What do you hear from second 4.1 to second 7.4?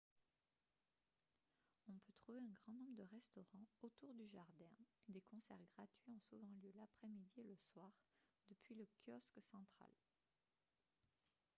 du jardin et des concerts gratuits ont souvent lieu l'après-midi